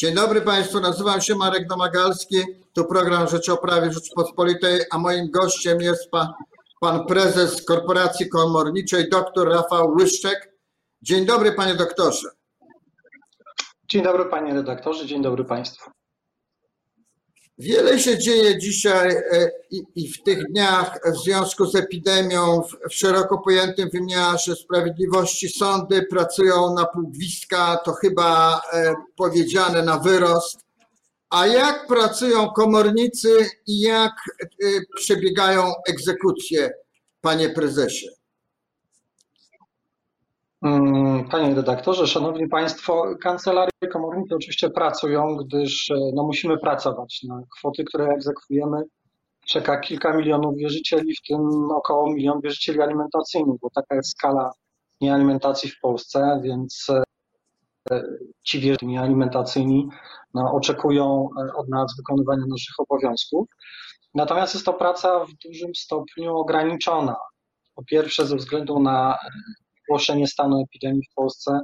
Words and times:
Dzień 0.00 0.14
dobry 0.14 0.40
Państwu, 0.40 0.80
nazywam 0.80 1.20
się 1.20 1.34
Marek 1.34 1.68
Domagalski, 1.68 2.36
tu 2.72 2.84
program 2.84 3.28
Rzecz 3.28 3.48
o 3.48 3.56
Prawie 3.56 3.92
Rzeczypospolitej, 3.92 4.80
a 4.90 4.98
moim 4.98 5.30
gościem 5.30 5.80
jest 5.80 6.10
pan, 6.10 6.28
pan 6.80 7.06
prezes 7.06 7.64
Korporacji 7.64 8.28
Komorniczej, 8.28 9.10
dr 9.10 9.48
Rafał 9.48 9.90
Łyszczek. 9.90 10.52
Dzień 11.02 11.26
dobry 11.26 11.52
Panie 11.52 11.74
doktorze. 11.74 12.28
Dzień 13.90 14.02
dobry 14.02 14.24
Panie 14.24 14.54
redaktorze, 14.54 15.06
dzień 15.06 15.22
dobry 15.22 15.44
Państwu. 15.44 15.90
Wiele 17.60 17.98
się 17.98 18.18
dzieje 18.18 18.58
dzisiaj 18.58 19.10
e, 19.10 19.50
i, 19.70 20.08
w 20.08 20.22
tych 20.22 20.48
dniach 20.48 21.00
w 21.12 21.16
związku 21.24 21.66
z 21.66 21.74
epidemią 21.74 22.62
w, 22.62 22.94
szeroko 22.94 23.38
pojętym 23.38 23.90
wymiarze 23.90 24.56
sprawiedliwości. 24.56 25.48
Sądy 25.48 26.02
pracują 26.02 26.74
na 26.74 26.86
półgwizdka, 26.86 27.76
to 27.84 27.92
chyba 27.92 28.60
e, 28.72 28.94
powiedziane 29.16 29.82
na 29.82 29.98
wyrost. 29.98 30.60
A 31.30 31.46
jak 31.46 31.86
pracują 31.86 32.48
komornicy 32.48 33.48
i 33.66 33.80
jak 33.80 34.12
e, 34.40 34.66
przebiegają 34.96 35.72
egzekucje, 35.88 36.72
panie 37.20 37.48
prezesie? 37.48 38.19
Mm, 40.62 41.28
panie 41.28 41.54
redaktorze, 41.54 42.06
szanowni 42.06 42.48
państwo, 42.48 43.04
kancelarie 43.22 43.88
komornicze 43.92 44.34
oczywiście 44.34 44.70
pracują, 44.70 45.36
gdyż 45.36 45.90
e, 45.90 45.94
no, 46.14 46.22
musimy 46.22 46.58
pracować. 46.58 47.20
Na 47.22 47.42
kwoty, 47.58 47.84
które 47.84 48.08
egzekwujemy, 48.08 48.82
czeka 49.46 49.80
kilka 49.80 50.16
milionów 50.16 50.56
wierzycieli, 50.56 51.14
w 51.16 51.22
tym 51.28 51.70
około 51.70 52.12
milion 52.12 52.40
wierzycieli 52.40 52.80
alimentacyjnych, 52.80 53.60
bo 53.62 53.70
taka 53.74 53.94
jest 53.94 54.10
skala 54.10 54.52
niealimentacji 55.00 55.70
w 55.70 55.80
Polsce, 55.80 56.40
więc 56.44 56.86
e, 57.90 58.02
ci 58.42 58.60
wierzyciele 58.60 59.00
alimentacyjni 59.00 59.88
no, 60.34 60.52
oczekują 60.52 61.28
e, 61.38 61.54
od 61.54 61.68
nas 61.68 61.96
wykonywania 61.96 62.44
naszych 62.48 62.74
obowiązków. 62.78 63.48
Natomiast 64.14 64.54
jest 64.54 64.66
to 64.66 64.72
praca 64.72 65.24
w 65.24 65.32
dużym 65.44 65.74
stopniu 65.74 66.36
ograniczona. 66.36 67.16
Po 67.74 67.84
pierwsze, 67.84 68.26
ze 68.26 68.36
względu 68.36 68.80
na 68.80 69.18
ogłoszenie 69.90 70.26
stanu 70.26 70.62
epidemii 70.62 71.02
w 71.10 71.14
Polsce, 71.14 71.60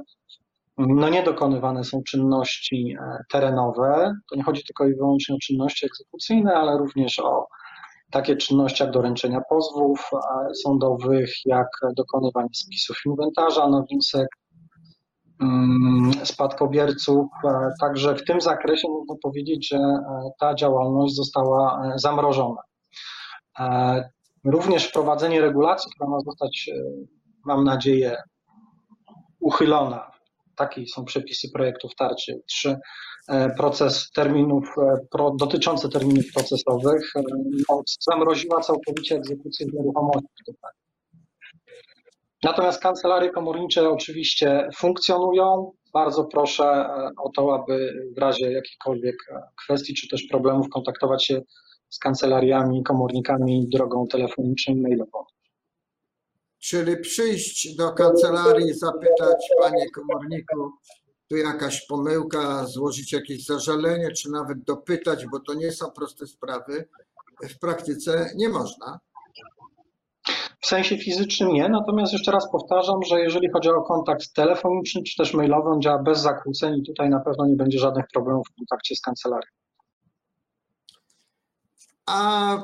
no 0.77 1.09
nie 1.09 1.23
dokonywane 1.23 1.83
są 1.83 2.03
czynności 2.03 2.95
e, 2.99 3.17
terenowe. 3.31 4.13
To 4.29 4.35
nie 4.35 4.43
chodzi 4.43 4.63
tylko 4.63 4.87
i 4.87 4.95
wyłącznie 4.95 5.35
o 5.35 5.37
czynności 5.41 5.85
egzekucyjne, 5.85 6.53
ale 6.53 6.77
również 6.77 7.19
o 7.19 7.47
takie 8.11 8.37
czynności 8.37 8.83
jak 8.83 8.91
doręczenia 8.91 9.41
pozwów 9.49 10.09
e, 10.13 10.55
sądowych, 10.55 11.29
jak 11.45 11.67
dokonywanie 11.97 12.49
spisów 12.53 12.97
inwentarza 13.05 13.69
nowinsek, 13.69 14.27
mm, 15.41 16.11
spadkobierców. 16.23 17.25
E, 17.45 17.69
także 17.81 18.15
w 18.15 18.25
tym 18.25 18.41
zakresie 18.41 18.87
można 18.89 19.15
powiedzieć, 19.23 19.69
że 19.69 19.79
ta 20.39 20.55
działalność 20.55 21.15
została 21.15 21.91
zamrożona. 21.95 22.61
Również 24.43 24.87
wprowadzenie 24.87 25.41
regulacji, 25.41 25.91
która 25.95 26.09
ma 26.09 26.19
zostać 26.19 26.69
mam 27.47 27.63
nadzieję, 27.63 28.17
uchylona. 29.39 30.11
Takie 30.55 30.87
są 30.87 31.05
przepisy 31.05 31.47
projektów 31.53 31.95
tarczy. 31.95 32.41
Trzy, 32.47 32.75
e, 33.29 33.49
proces 33.49 34.11
terminów, 34.11 34.63
e, 34.77 34.97
pro, 35.11 35.31
dotyczący 35.39 35.89
terminów 35.89 36.25
procesowych 36.33 37.11
e, 37.15 37.21
no, 37.69 37.81
zamroziła 37.99 38.61
całkowicie 38.61 39.15
egzekucję 39.15 39.67
nieruchomości. 39.73 40.27
Natomiast 42.43 42.81
kancelarie 42.81 43.29
komornicze 43.29 43.89
oczywiście 43.89 44.69
funkcjonują. 44.75 45.71
Bardzo 45.93 46.25
proszę 46.25 46.89
o 47.23 47.29
to, 47.35 47.55
aby 47.55 47.93
w 48.15 48.19
razie 48.19 48.51
jakichkolwiek 48.51 49.15
kwestii 49.63 49.93
czy 49.93 50.07
też 50.07 50.23
problemów 50.31 50.69
kontaktować 50.69 51.25
się 51.25 51.41
z 51.89 51.99
kancelariami, 51.99 52.83
komornikami 52.83 53.67
drogą 53.73 54.07
telefoniczną 54.07 54.73
i 54.75 54.81
mailową. 54.81 55.36
Czyli 56.59 56.97
przyjść 56.97 57.75
do 57.75 57.93
kancelarii, 57.93 58.73
zapytać, 58.73 59.49
panie 59.61 59.89
komorniku, 59.89 60.71
tu 61.29 61.35
jakaś 61.35 61.85
pomyłka, 61.85 62.65
złożyć 62.65 63.13
jakieś 63.13 63.45
zażalenie, 63.45 64.11
czy 64.11 64.31
nawet 64.31 64.63
dopytać, 64.63 65.25
bo 65.31 65.39
to 65.39 65.53
nie 65.53 65.71
są 65.71 65.91
proste 65.91 66.27
sprawy. 66.27 66.89
W 67.49 67.59
praktyce 67.59 68.31
nie 68.35 68.49
można. 68.49 68.99
W 70.61 70.67
sensie 70.67 70.97
fizycznym 70.97 71.49
nie, 71.49 71.69
natomiast 71.69 72.13
jeszcze 72.13 72.31
raz 72.31 72.51
powtarzam, 72.51 73.03
że 73.03 73.19
jeżeli 73.19 73.49
chodzi 73.51 73.69
o 73.69 73.81
kontakt 73.81 74.33
telefoniczny 74.33 75.03
czy 75.03 75.17
też 75.17 75.33
mailowy, 75.33 75.69
on 75.69 75.81
działa 75.81 76.03
bez 76.03 76.19
zakłóceń 76.19 76.79
i 76.79 76.83
tutaj 76.83 77.09
na 77.09 77.19
pewno 77.19 77.45
nie 77.45 77.55
będzie 77.55 77.79
żadnych 77.79 78.05
problemów 78.13 78.47
w 78.51 78.55
kontakcie 78.55 78.95
z 78.95 79.01
kancelarią. 79.01 79.49
A 82.05 82.57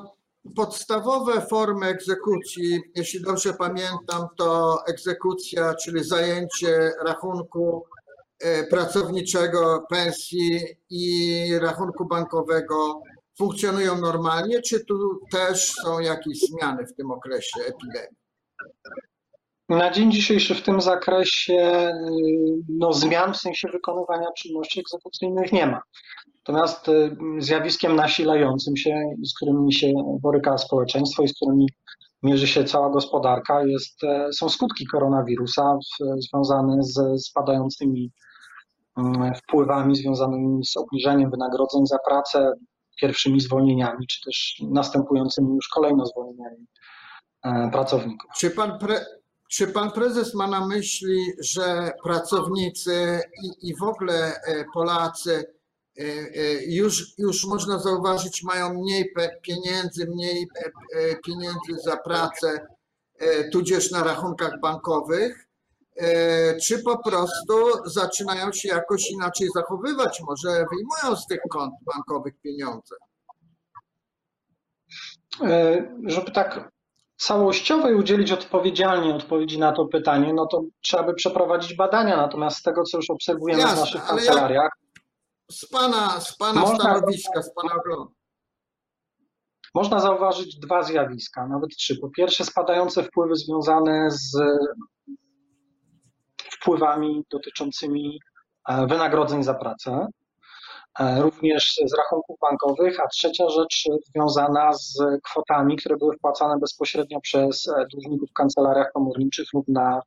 podstawowe 0.56 1.42
formy 1.42 1.86
egzekucji, 1.86 2.82
jeśli 2.96 3.22
dobrze 3.22 3.54
pamiętam, 3.54 4.28
to 4.38 4.78
egzekucja, 4.88 5.74
czyli 5.74 6.04
zajęcie 6.04 6.92
rachunku 7.06 7.86
e, 8.40 8.64
pracowniczego, 8.64 9.86
pensji 9.90 10.60
i 10.90 11.48
rachunku 11.62 12.06
bankowego 12.06 13.02
funkcjonują 13.38 14.02
normalnie, 14.02 14.62
czy 14.62 14.86
tu 14.86 15.20
też 15.32 15.74
są 15.84 16.00
jakieś 16.00 16.40
zmiany 16.40 16.86
w 16.86 16.96
tym 16.96 17.12
okresie 17.12 17.62
epidemii? 17.62 18.18
Na 19.70 19.92
dzień 19.92 20.12
dzisiejszy 20.12 20.56
w 20.56 20.62
tym 20.62 20.82
zakresie 20.82 21.92
no, 22.70 22.94
zmian 22.94 23.34
w 23.34 23.38
sensie 23.38 23.68
wykonywania 23.68 24.32
czynności 24.38 24.80
egzekucyjnych 24.80 25.52
nie 25.52 25.68
ma. 25.68 25.82
Natomiast 26.48 26.88
y, 26.88 27.18
zjawiskiem 27.40 27.96
nasilającym 27.96 28.78
się, 28.78 29.02
z 29.24 29.36
którymi 29.36 29.74
się 29.74 29.94
boryka 30.22 30.58
społeczeństwo 30.58 31.24
i 31.24 31.28
z 31.28 31.34
którymi 31.34 31.68
mierzy 32.24 32.48
się 32.48 32.64
cała 32.64 32.90
gospodarka, 32.90 33.66
jest, 33.66 34.04
e, 34.04 34.34
są 34.34 34.50
skutki 34.50 34.88
koronawirusa 34.88 35.78
związane 36.18 36.84
z 36.84 37.26
spadającymi 37.26 38.12
mm, 38.98 39.36
wpływami, 39.36 39.96
związanymi 39.96 40.66
z 40.66 40.78
obniżeniem 40.78 41.32
wynagrodzeń 41.32 41.86
za 41.86 41.98
pracę, 42.08 42.54
pierwszymi 43.02 43.40
zwolnieniami, 43.42 44.08
czy 44.08 44.22
też 44.26 44.62
następującymi 44.72 45.56
już 45.56 45.68
kolejno 45.68 46.06
zwolnieniami 46.06 46.68
e, 47.44 47.70
pracowników. 47.72 48.32
Czy 48.38 48.52
pan, 48.52 48.80
pre, 48.80 49.06
czy 49.52 49.68
pan 49.68 49.92
prezes 49.92 50.34
ma 50.34 50.48
na 50.48 50.68
myśli, 50.68 51.26
że 51.42 51.92
pracownicy 52.04 53.20
i, 53.44 53.70
i 53.70 53.76
w 53.76 53.84
ogóle 53.84 54.36
e, 54.36 54.66
Polacy 54.74 55.54
już, 56.68 57.14
już 57.18 57.46
można 57.46 57.80
zauważyć, 57.80 58.44
mają 58.44 58.74
mniej 58.74 59.14
pieniędzy, 59.42 60.08
mniej 60.08 60.48
e, 60.96 61.16
pieniędzy 61.16 61.84
za 61.84 61.98
pracę, 61.98 62.68
tudzież 63.52 63.92
na 63.92 64.04
rachunkach 64.04 64.60
bankowych, 64.62 65.48
czy 66.64 66.84
po 66.84 67.04
prostu 67.04 67.54
zaczynają 67.86 68.52
się 68.52 68.70
jakoś 68.70 69.12
inaczej 69.12 69.48
zachowywać, 69.56 70.22
może 70.22 70.50
wyjmują 70.50 71.22
z 71.22 71.28
tych 71.28 71.40
kont 71.50 71.74
bankowych 71.94 72.34
pieniądze? 72.44 72.96
Żeby 76.06 76.32
tak 76.32 76.72
całościowej 77.18 77.96
udzielić 77.96 78.32
odpowiedzialnie 78.32 79.16
odpowiedzi 79.16 79.60
na 79.60 79.72
to 79.72 79.86
pytanie, 79.86 80.34
no 80.34 80.46
to 80.46 80.64
trzeba 80.82 81.04
by 81.04 81.14
przeprowadzić 81.14 81.76
badania. 81.76 82.18
Natomiast 82.18 82.58
z 82.58 82.62
tego, 82.62 82.84
co 82.84 82.98
już 82.98 83.10
obserwujemy 83.10 83.62
Jasne, 83.62 83.76
w 83.76 83.80
naszych 83.80 84.06
kancelariach, 84.06 84.72
z 85.54 85.66
Pana, 85.70 86.22
z 86.22 86.38
pana 86.38 86.62
można, 86.62 86.76
stanowiska, 86.76 87.42
z 87.42 87.54
Pana 87.54 87.76
oglądu. 87.76 88.14
Można 89.76 90.00
zauważyć 90.00 90.60
dwa 90.60 90.84
zjawiska, 90.84 91.48
nawet 91.48 91.70
trzy. 91.70 91.98
Po 92.02 92.10
pierwsze, 92.10 92.46
spadające 92.46 93.04
wpływy 93.04 93.36
związane 93.36 94.12
z 94.12 94.38
wpływami 96.64 97.24
dotyczącymi 97.32 98.20
e, 98.70 98.88
wynagrodzeń 98.88 99.44
za 99.44 99.54
pracę, 99.54 100.08
e, 101.00 101.22
również 101.22 101.76
z 101.86 101.98
rachunków 101.98 102.38
bankowych, 102.42 103.00
a 103.00 103.08
trzecia 103.08 103.50
rzecz 103.50 103.84
związana 104.10 104.74
z 104.74 104.98
kwotami, 105.24 105.78
które 105.78 105.98
były 105.98 106.16
wpłacane 106.18 106.60
bezpośrednio 106.60 107.22
przez 107.22 107.68
e, 107.68 107.86
dłużników 107.92 108.30
w 108.30 108.34
kancelariach 108.34 108.92
komorniczych 108.94 109.48
lub 109.54 109.68
na 109.68 110.02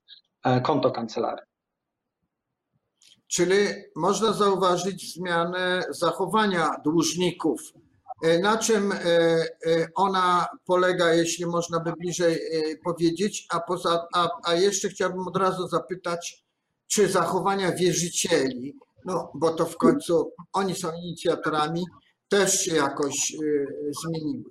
konto 0.62 0.90
kancelarii. 0.90 1.55
Czyli 3.28 3.56
można 3.96 4.32
zauważyć 4.32 5.14
zmianę 5.14 5.84
zachowania 5.90 6.70
dłużników. 6.84 7.60
E, 8.22 8.38
na 8.38 8.58
czym 8.58 8.92
e, 8.92 8.96
e, 8.96 9.46
ona 9.94 10.46
polega, 10.64 11.14
jeśli 11.14 11.46
można 11.46 11.80
by 11.80 11.92
bliżej 11.92 12.40
powiedzieć? 12.84 13.46
A, 13.50 13.60
poza, 13.60 14.06
a, 14.14 14.28
a 14.44 14.54
jeszcze 14.54 14.88
chciałbym 14.88 15.28
od 15.28 15.36
razu 15.36 15.68
zapytać, 15.68 16.44
czy 16.86 17.08
zachowania 17.08 17.72
wierzycieli, 17.72 18.78
no 19.04 19.30
bo 19.34 19.50
to 19.50 19.66
w 19.66 19.76
końcu 19.76 20.32
oni 20.52 20.74
są 20.74 20.92
inicjatorami, 20.92 21.84
też 22.28 22.60
się 22.60 22.74
jakoś 22.74 23.32
zmieniły. 24.02 24.44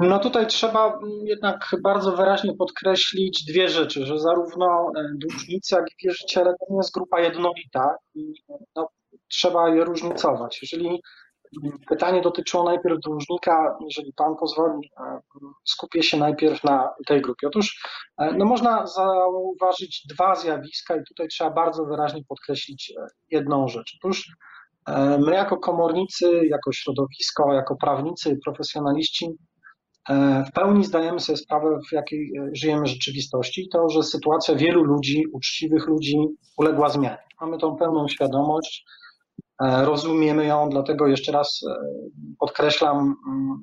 No 0.00 0.18
tutaj 0.18 0.46
trzeba 0.46 0.98
jednak 1.24 1.76
bardzo 1.82 2.16
wyraźnie 2.16 2.54
podkreślić 2.54 3.44
dwie 3.44 3.68
rzeczy, 3.68 4.06
że 4.06 4.18
zarówno 4.18 4.90
e, 4.96 5.08
dłużnicy, 5.14 5.74
jak 5.74 5.84
i 5.84 6.06
wierzyciele 6.06 6.54
to 6.60 6.66
nie 6.70 6.76
jest 6.76 6.94
grupa 6.94 7.20
jednolita 7.20 7.96
i 8.14 8.32
no, 8.76 8.88
trzeba 9.28 9.68
je 9.68 9.84
różnicować. 9.84 10.58
Jeżeli 10.62 11.02
pytanie 11.88 12.20
dotyczyło 12.20 12.64
najpierw 12.64 12.98
dłużnika, 13.00 13.76
jeżeli 13.84 14.12
pan 14.12 14.36
pozwoli, 14.36 14.90
e, 15.00 15.20
skupię 15.64 16.02
się 16.02 16.16
najpierw 16.16 16.64
na 16.64 16.90
tej 17.06 17.20
grupie. 17.20 17.46
Otóż 17.46 17.82
e, 18.18 18.32
no 18.32 18.44
można 18.44 18.86
zauważyć 18.86 20.06
dwa 20.14 20.34
zjawiska 20.34 20.96
i 20.96 21.04
tutaj 21.08 21.28
trzeba 21.28 21.50
bardzo 21.50 21.84
wyraźnie 21.84 22.22
podkreślić 22.28 22.92
jedną 23.30 23.68
rzecz. 23.68 23.98
Otóż 24.00 24.28
my 25.18 25.32
jako 25.34 25.56
komornicy, 25.56 26.46
jako 26.46 26.72
środowisko, 26.72 27.52
jako 27.52 27.76
prawnicy, 27.76 28.38
profesjonaliści 28.44 29.26
E, 29.26 29.57
w 30.48 30.52
pełni 30.52 30.84
zdajemy 30.84 31.20
sobie 31.20 31.36
sprawę, 31.36 31.78
w 31.88 31.92
jakiej 31.92 32.32
e, 32.38 32.50
żyjemy 32.52 32.86
rzeczywistości, 32.86 33.68
to, 33.72 33.88
że 33.88 34.02
sytuacja 34.02 34.54
wielu 34.54 34.84
ludzi, 34.84 35.24
uczciwych 35.32 35.86
ludzi 35.86 36.16
uległa 36.56 36.88
zmianie. 36.88 37.18
Mamy 37.40 37.58
tą 37.58 37.76
pełną 37.76 38.08
świadomość, 38.08 38.84
e, 39.62 39.84
rozumiemy 39.84 40.46
ją, 40.46 40.68
dlatego 40.68 41.06
jeszcze 41.06 41.32
raz 41.32 41.60
podkreślam, 42.38 42.96
mm, 42.96 43.60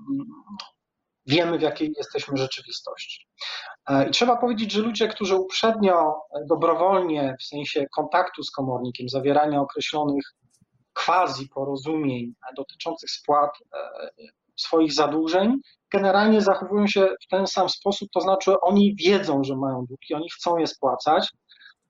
wiemy, 1.28 1.58
w 1.58 1.62
jakiej 1.62 1.94
jesteśmy 1.98 2.38
rzeczywistości. 2.38 3.28
I 4.08 4.12
trzeba 4.12 4.38
powiedzieć, 4.38 4.72
że 4.72 4.82
ludzie, 4.82 5.08
którzy 5.08 5.36
uprzednio 5.36 6.16
dobrowolnie, 6.50 7.36
w 7.40 7.44
sensie 7.44 7.86
kontaktu 7.96 8.44
z 8.44 8.52
komornikiem, 8.52 9.10
zawierania 9.10 9.62
określonych 9.62 10.34
quasi 10.94 11.50
porozumień 11.50 12.34
dotyczących 12.58 13.10
spłat 13.10 13.52
swoich 14.56 14.94
zadłużeń, 14.94 15.57
generalnie 15.92 16.42
zachowują 16.42 16.88
się 16.88 17.07
w 17.25 17.28
ten 17.28 17.48
sam 17.48 17.69
sposób, 17.69 18.10
to 18.13 18.22
znaczy 18.22 18.60
oni 18.62 18.96
wiedzą, 18.96 19.44
że 19.44 19.56
mają 19.56 19.86
długi, 19.86 20.13
oni 20.13 20.30
chcą 20.30 20.57
je 20.57 20.68
spłacać, 20.68 21.30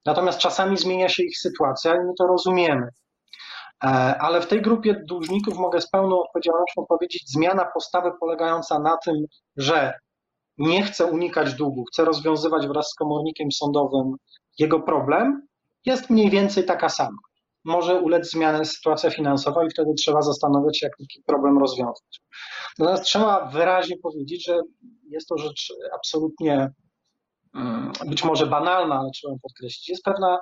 natomiast 0.06 0.40
czasami 0.40 0.78
zmienia 0.78 1.10
się 1.10 1.24
ich 1.24 1.38
sytuacja 1.38 1.96
i 1.96 2.00
my 2.00 2.14
to 2.18 2.28
rozumiemy. 2.28 2.88
E, 3.84 3.88
ale 4.22 4.42
w 4.42 4.48
tej 4.48 4.62
grupie 4.62 5.02
dłużników 5.08 5.58
mogę 5.58 5.82
z 5.82 5.90
pełną 5.90 6.20
odpowiedzialnością 6.20 6.86
powiedzieć, 6.90 7.24
zmiana 7.32 7.66
postawy 7.74 8.12
polegająca 8.20 8.80
na 8.80 8.98
tym, 8.98 9.16
że 9.58 9.94
nie 10.58 10.84
chce 10.84 11.06
unikać 11.06 11.54
długu, 11.54 11.84
chce 11.84 12.06
rozwiązywać 12.06 12.68
wraz 12.68 12.90
z 12.90 12.96
komornikiem 12.96 13.52
sądowym 13.52 14.16
jego 14.60 14.80
problem, 14.80 15.48
jest 15.86 16.10
mniej 16.10 16.30
więcej 16.30 16.66
taka 16.66 16.90
sama. 16.90 17.18
Może 17.66 18.02
ulec 18.02 18.32
zmianie 18.32 18.66
sytuacja 18.66 19.10
finansowa 19.10 19.66
i 19.66 19.70
wtedy 19.70 19.94
trzeba 19.98 20.22
zastanowić 20.22 20.80
się, 20.80 20.86
jak 20.86 20.98
taki 20.98 21.24
problem 21.26 21.58
rozwiązać. 21.58 22.22
Natomiast 22.80 23.04
trzeba 23.04 23.46
wyraźnie 23.46 23.98
powiedzieć, 24.04 24.46
że 24.46 24.60
jest 25.10 25.28
to 25.28 25.38
rzecz 25.38 25.74
absolutnie 25.96 26.70
mm, 27.56 27.92
być 28.08 28.24
może 28.24 28.48
banalna, 28.48 29.00
ale 29.00 29.10
trzeba 29.12 29.34
podkreślić. 29.42 29.90
Jest 29.90 30.04
pewna 30.04 30.40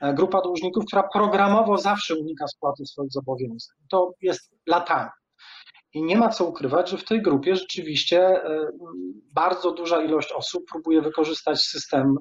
e, 0.00 0.14
grupa 0.14 0.40
dłużników, 0.40 0.84
która 0.86 1.08
programowo 1.12 1.78
zawsze 1.78 2.14
unika 2.14 2.46
spłaty 2.46 2.86
swoich 2.86 3.12
zobowiązań. 3.12 3.76
To 3.90 4.12
jest 4.20 4.50
latami. 4.66 5.10
I 5.94 6.02
nie 6.02 6.16
ma 6.16 6.28
co 6.28 6.44
ukrywać, 6.44 6.90
że 6.90 6.98
w 6.98 7.04
tej 7.04 7.22
grupie 7.22 7.56
rzeczywiście 7.56 8.20
e, 8.20 8.68
bardzo 9.32 9.72
duża 9.72 10.02
ilość 10.02 10.32
osób 10.32 10.64
próbuje 10.72 11.02
wykorzystać 11.02 11.60
system, 11.62 12.16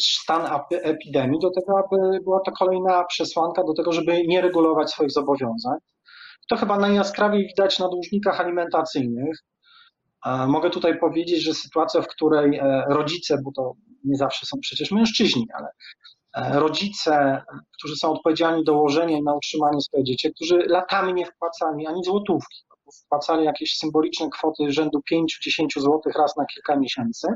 stan 0.00 0.60
epidemii 0.70 1.40
do 1.40 1.50
tego, 1.50 1.78
aby 1.78 2.20
była 2.24 2.40
to 2.40 2.52
kolejna 2.52 3.04
przesłanka 3.04 3.62
do 3.64 3.74
tego, 3.74 3.92
żeby 3.92 4.22
nie 4.26 4.40
regulować 4.40 4.90
swoich 4.90 5.10
zobowiązań. 5.10 5.78
To 6.48 6.56
chyba 6.56 6.78
najjaskrawiej 6.78 7.46
widać 7.46 7.78
na 7.78 7.88
dłużnikach 7.88 8.40
alimentacyjnych. 8.40 9.36
Mogę 10.46 10.70
tutaj 10.70 10.98
powiedzieć, 10.98 11.42
że 11.42 11.54
sytuacja, 11.54 12.02
w 12.02 12.06
której 12.06 12.58
e, 12.58 12.84
rodzice, 12.88 13.38
bo 13.44 13.50
to 13.56 13.72
nie 14.04 14.16
zawsze 14.16 14.46
są 14.46 14.56
przecież 14.60 14.90
mężczyźni, 14.90 15.46
ale 15.54 15.68
e, 16.34 16.60
rodzice, 16.60 17.42
którzy 17.78 17.96
są 17.96 18.12
odpowiedzialni 18.12 18.64
do 18.64 18.74
łożenia 18.74 19.18
i 19.18 19.22
na 19.22 19.34
utrzymanie 19.34 19.80
swoich 19.80 20.04
dzieci, 20.04 20.32
którzy 20.34 20.58
latami 20.66 21.14
nie 21.14 21.26
wpłacali 21.26 21.86
ani 21.86 22.04
złotówki, 22.04 22.62
wpłacali 23.04 23.44
jakieś 23.44 23.76
symboliczne 23.78 24.28
kwoty 24.30 24.72
rzędu 24.72 25.00
5-10 25.12 25.24
zł 25.76 26.00
raz 26.18 26.36
na 26.36 26.44
kilka 26.46 26.76
miesięcy, 26.76 27.28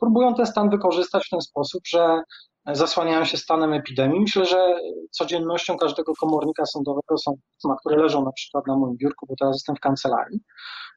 próbują 0.00 0.34
ten 0.34 0.46
stan 0.46 0.70
wykorzystać 0.70 1.26
w 1.26 1.30
ten 1.30 1.40
sposób, 1.40 1.82
że 1.86 2.22
zasłaniają 2.66 3.24
się 3.24 3.36
stanem 3.36 3.72
epidemii. 3.72 4.20
Myślę, 4.20 4.46
że 4.46 4.80
codziennością 5.10 5.76
każdego 5.76 6.12
komornika 6.20 6.66
sądowego 6.66 7.18
są 7.18 7.34
pisma, 7.56 7.76
które 7.80 7.96
leżą 7.96 8.24
na 8.24 8.32
przykład 8.32 8.66
na 8.66 8.76
moim 8.76 8.96
biurku, 8.96 9.26
bo 9.28 9.34
teraz 9.40 9.56
jestem 9.56 9.76
w 9.76 9.80
kancelarii, 9.80 10.40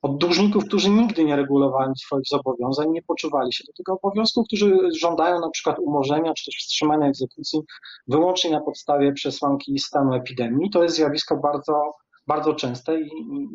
od 0.02 0.18
dłużników, 0.18 0.66
którzy 0.66 0.90
nigdy 0.90 1.24
nie 1.24 1.36
regulowali 1.36 1.92
swoich 1.98 2.28
zobowiązań, 2.28 2.90
nie 2.92 3.02
poczuwali 3.02 3.54
się 3.54 3.64
do 3.68 3.74
tego 3.74 4.00
obowiązku, 4.02 4.44
którzy 4.44 4.78
żądają 5.02 5.40
na 5.40 5.50
przykład 5.50 5.80
umorzenia 5.80 6.34
czy 6.34 6.46
też 6.46 6.56
wstrzymania 6.60 7.08
egzekucji 7.08 7.60
wyłącznie 8.08 8.52
na 8.52 8.62
podstawie 8.62 9.14
przesłanki 9.14 9.80
stanu 9.80 10.14
epidemii. 10.14 10.70
To 10.70 10.84
jest 10.84 10.96
zjawisko 10.96 11.38
bardzo, 11.38 11.92
bardzo 12.28 12.54
częste 12.54 13.02
i 13.02 13.10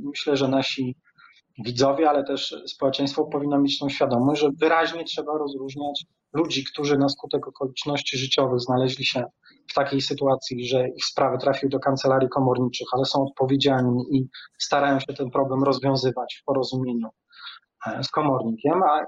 myślę, 0.04 0.36
że 0.36 0.48
nasi 0.48 0.96
widzowie, 1.58 2.10
ale 2.10 2.24
też 2.24 2.56
społeczeństwo 2.66 3.24
powinno 3.24 3.58
mieć 3.58 3.78
tą 3.78 3.88
świadomość, 3.88 4.40
że 4.40 4.50
wyraźnie 4.60 5.04
trzeba 5.04 5.38
rozróżniać 5.38 6.04
ludzi, 6.32 6.64
którzy 6.64 6.98
na 6.98 7.08
skutek 7.08 7.48
okoliczności 7.48 8.18
życiowych 8.18 8.60
znaleźli 8.60 9.04
się 9.04 9.24
w 9.70 9.74
takiej 9.74 10.00
sytuacji, 10.00 10.68
że 10.68 10.88
ich 10.88 11.04
sprawy 11.04 11.38
trafiły 11.38 11.70
do 11.70 11.78
kancelarii 11.78 12.28
komorniczych, 12.28 12.86
ale 12.92 13.04
są 13.04 13.22
odpowiedzialni 13.22 14.04
i 14.10 14.28
starają 14.58 15.00
się 15.00 15.14
ten 15.16 15.30
problem 15.30 15.62
rozwiązywać 15.64 16.38
w 16.40 16.44
porozumieniu 16.44 17.08
e, 17.86 18.04
z 18.04 18.08
komornikiem, 18.08 18.82
a 18.82 19.04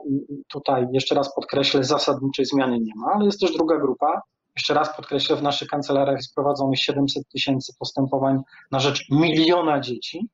tutaj 0.49 0.87
jeszcze 0.93 1.15
raz 1.15 1.35
podkreślę, 1.35 1.85
zasadniczej 1.85 2.45
zmiany 2.45 2.81
nie 2.81 2.93
ma, 2.97 3.13
ale 3.15 3.25
jest 3.25 3.41
też 3.41 3.53
druga 3.53 3.79
grupa. 3.79 4.23
Jeszcze 4.57 4.75
raz 4.75 4.97
podkreślę, 4.97 5.37
w 5.37 5.43
naszych 5.43 5.69
kancelariach 5.69 6.17
jest 6.17 6.35
prowadzonych 6.35 6.79
700 6.79 7.29
tysięcy 7.29 7.73
postępowań 7.79 8.39
na 8.71 8.81
rzecz 8.81 9.05
miliona 9.11 9.81
dzieci, 9.81 10.29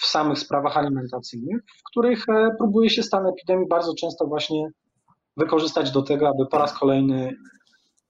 w 0.00 0.06
samych 0.06 0.38
sprawach 0.38 0.76
alimentacyjnych, 0.76 1.62
w 1.78 1.82
których 1.90 2.28
e, 2.28 2.50
próbuje 2.58 2.90
się 2.90 3.02
stan 3.02 3.26
epidemii 3.26 3.68
bardzo 3.68 3.94
często 3.94 4.26
właśnie 4.26 4.68
wykorzystać 5.36 5.90
do 5.90 6.02
tego, 6.02 6.28
aby 6.28 6.46
po 6.50 6.58
raz 6.58 6.78
kolejny 6.78 7.36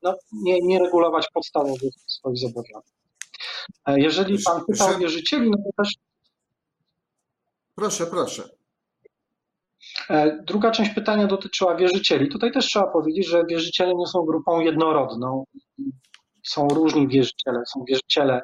no, 0.03 0.15
nie, 0.33 0.61
nie 0.63 0.79
regulować 0.79 1.27
podstawowych 1.35 1.93
swoich 2.07 2.39
zobowiązań. 2.39 2.93
E, 3.87 4.01
jeżeli 4.01 4.39
pan 4.45 4.61
pytał 4.65 4.95
o 4.95 4.99
wierzycieli, 4.99 5.51
no 5.51 5.57
to 5.57 5.83
też. 5.83 5.95
Proszę, 7.75 8.07
proszę. 8.07 8.49
Druga 10.43 10.71
część 10.71 10.95
pytania 10.95 11.27
dotyczyła 11.27 11.77
wierzycieli. 11.77 12.29
Tutaj 12.29 12.53
też 12.53 12.67
trzeba 12.67 12.87
powiedzieć, 12.87 13.29
że 13.29 13.45
wierzyciele 13.51 13.95
nie 13.95 14.07
są 14.07 14.23
grupą 14.23 14.61
jednorodną. 14.61 15.45
Są 16.43 16.69
różni 16.69 17.09
wierzyciele. 17.09 17.63
Są 17.67 17.85
wierzyciele 17.89 18.43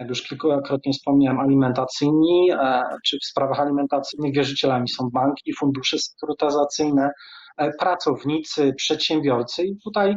jak 0.00 0.08
już 0.08 0.22
kilkukrotnie 0.22 0.92
wspomniałem, 0.92 1.40
alimentacyjni, 1.40 2.50
e, 2.52 2.82
czy 3.06 3.18
w 3.18 3.24
sprawach 3.24 3.60
alimentacyjnych 3.60 4.34
wierzycielami 4.34 4.88
są 4.88 5.08
banki, 5.12 5.52
fundusze 5.54 5.98
sekurytyzacyjne, 5.98 7.10
e, 7.56 7.70
pracownicy, 7.72 8.72
przedsiębiorcy 8.76 9.64
i 9.64 9.76
tutaj 9.84 10.16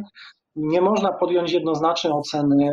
nie 0.56 0.80
można 0.80 1.12
podjąć 1.12 1.52
jednoznacznej 1.52 2.12
oceny 2.12 2.66
e, 2.66 2.70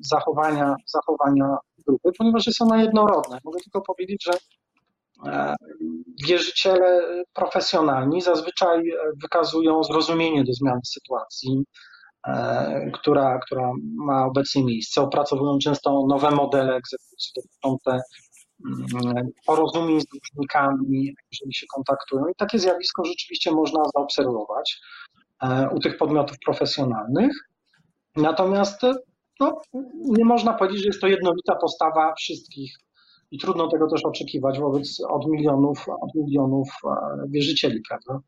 zachowania, 0.00 0.74
zachowania 0.86 1.56
grupy, 1.86 2.10
ponieważ 2.18 2.44
są 2.44 2.64
one 2.64 2.82
jednorodne. 2.82 3.38
Mogę 3.44 3.58
tylko 3.60 3.80
powiedzieć, 3.80 4.24
że 4.24 4.32
wierzyciele 6.28 7.00
profesjonalni 7.34 8.20
zazwyczaj 8.20 8.82
wykazują 9.22 9.82
zrozumienie 9.82 10.44
do 10.44 10.52
zmiany 10.52 10.80
sytuacji, 10.84 11.64
która, 12.92 13.38
która 13.38 13.72
ma 13.96 14.26
obecnie 14.26 14.64
miejsce. 14.64 15.02
Opracowują 15.02 15.58
często 15.58 16.06
nowe 16.08 16.30
modele 16.30 16.76
egzekucji 16.76 17.32
dotyczące 17.36 18.02
mm, 18.66 19.28
porozumień 19.46 20.00
z 20.00 20.04
dłużnikami, 20.06 21.14
jeżeli 21.32 21.54
się 21.54 21.66
kontaktują. 21.74 22.26
I 22.26 22.34
takie 22.34 22.58
zjawisko 22.58 23.04
rzeczywiście 23.04 23.50
można 23.50 23.82
zaobserwować 23.96 24.80
e, 25.42 25.68
u 25.70 25.80
tych 25.80 25.96
podmiotów 25.96 26.36
profesjonalnych. 26.44 27.32
Natomiast 28.16 28.80
no, 29.40 29.60
nie 29.94 30.24
można 30.24 30.52
powiedzieć, 30.52 30.80
że 30.80 30.86
jest 30.86 31.00
to 31.00 31.06
jednolita 31.06 31.56
postawa 31.56 32.14
wszystkich 32.14 32.76
i 33.30 33.38
trudno 33.38 33.68
tego 33.68 33.90
też 33.90 34.04
oczekiwać 34.04 34.58
wobec 34.58 35.00
od 35.08 35.26
milionów, 35.26 35.88
od 35.88 36.14
milionów 36.14 36.68
e, 36.84 36.90
wierzycieli, 37.28 37.82
prawda? 37.88 38.20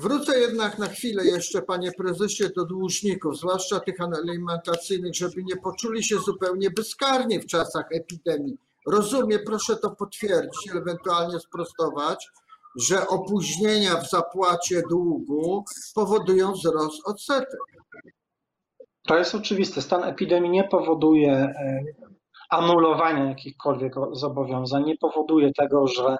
Wrócę 0.00 0.38
jednak 0.38 0.78
na 0.78 0.86
chwilę 0.86 1.24
jeszcze, 1.24 1.62
panie 1.62 1.92
prezesie, 1.92 2.44
do 2.56 2.64
dłużników, 2.64 3.38
zwłaszcza 3.38 3.80
tych 3.80 3.96
alimentacyjnych, 4.00 5.14
żeby 5.14 5.44
nie 5.44 5.56
poczuli 5.56 6.04
się 6.04 6.18
zupełnie 6.18 6.70
bezkarni 6.70 7.40
w 7.40 7.46
czasach 7.46 7.84
epidemii. 7.92 8.56
Rozumiem, 8.86 9.40
proszę 9.46 9.76
to 9.76 9.90
potwierdzić, 9.90 10.74
ewentualnie 10.74 11.40
sprostować, 11.40 12.28
że 12.76 13.08
opóźnienia 13.08 13.96
w 13.96 14.10
zapłacie 14.10 14.82
długu 14.90 15.64
powodują 15.94 16.52
wzrost 16.52 17.08
odsetek. 17.08 17.60
To 19.06 19.18
jest 19.18 19.34
oczywiste. 19.34 19.82
Stan 19.82 20.04
epidemii 20.04 20.50
nie 20.50 20.64
powoduje 20.64 21.32
e, 21.32 21.82
anulowania 22.50 23.24
jakichkolwiek 23.24 23.94
zobowiązań, 24.12 24.84
nie 24.84 24.96
powoduje 24.96 25.52
tego, 25.52 25.86
że 25.86 26.16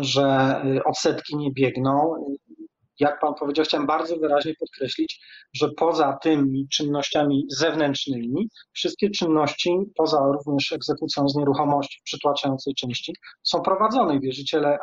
że 0.00 0.60
odsetki 0.84 1.36
nie 1.36 1.52
biegną 1.52 2.24
jak 3.00 3.20
pan 3.20 3.34
powiedział, 3.34 3.64
chciałem 3.64 3.86
bardzo 3.86 4.16
wyraźnie 4.16 4.54
podkreślić, 4.60 5.20
że 5.54 5.68
poza 5.76 6.18
tymi 6.22 6.68
czynnościami 6.68 7.46
zewnętrznymi, 7.48 8.48
wszystkie 8.72 9.10
czynności, 9.10 9.76
poza 9.96 10.18
również 10.32 10.72
egzekucją 10.72 11.28
z 11.28 11.36
nieruchomości 11.36 12.00
przytłaczającej 12.04 12.74
części, 12.74 13.14
są 13.42 13.60
prowadzone 13.60 14.16
i 14.16 14.20
wierzyciele 14.20 14.78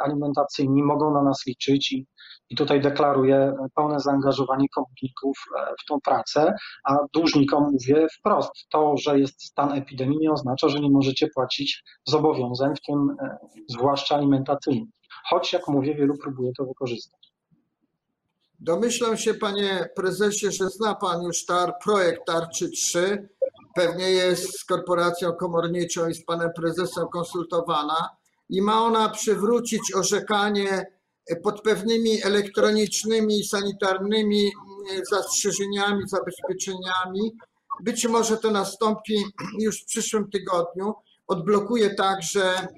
alimentacyjni 0.00 0.82
mogą 0.82 1.14
na 1.14 1.22
nas 1.22 1.46
liczyć 1.46 1.92
i, 1.92 2.06
i 2.50 2.56
tutaj 2.56 2.80
deklaruję 2.80 3.52
pełne 3.74 4.00
zaangażowanie 4.00 4.66
komorników 4.68 5.38
e, 5.56 5.74
w 5.82 5.84
tą 5.88 6.00
pracę, 6.00 6.54
a 6.84 6.96
dłużnikom 7.14 7.72
mówię 7.72 8.06
wprost, 8.18 8.52
to, 8.70 8.96
że 8.96 9.18
jest 9.18 9.42
stan 9.42 9.72
epidemii 9.72 10.18
nie 10.18 10.32
oznacza, 10.32 10.68
że 10.68 10.80
nie 10.80 10.90
możecie 10.90 11.28
płacić 11.34 11.82
zobowiązań, 12.04 12.76
w 12.76 12.80
tym 12.80 13.16
e, 13.22 13.38
zwłaszcza 13.68 14.16
alimentacyjnych. 14.16 14.88
Choć, 15.30 15.52
jak 15.52 15.68
mówię, 15.68 15.94
wielu 15.94 16.18
próbuje 16.18 16.52
to 16.58 16.64
wykorzystać. 16.64 17.28
Domyślam 18.60 19.16
się, 19.16 19.34
panie 19.34 19.88
prezesie, 19.96 20.50
że 20.52 20.68
zna 20.68 20.94
pan 20.94 21.22
już 21.22 21.44
tar, 21.44 21.74
projekt 21.84 22.26
Tarczy 22.26 22.70
3. 22.70 23.28
Pewnie 23.74 24.10
jest 24.10 24.58
z 24.58 24.64
korporacją 24.64 25.32
komorniczą 25.32 26.08
i 26.08 26.14
z 26.14 26.24
panem 26.24 26.50
prezesem 26.56 27.08
konsultowana 27.12 28.16
i 28.48 28.62
ma 28.62 28.84
ona 28.84 29.08
przywrócić 29.08 29.94
orzekanie 29.94 30.86
pod 31.42 31.62
pewnymi 31.62 32.24
elektronicznymi, 32.24 33.44
sanitarnymi 33.44 34.40
mm, 34.40 35.04
zastrzeżeniami, 35.10 36.08
zabezpieczeniami. 36.08 37.36
Być 37.84 38.06
może 38.06 38.36
to 38.36 38.50
nastąpi 38.50 39.24
już 39.58 39.82
w 39.82 39.86
przyszłym 39.86 40.30
tygodniu. 40.30 40.94
Odblokuje 41.26 41.94
także 41.94 42.42
mm, 42.42 42.68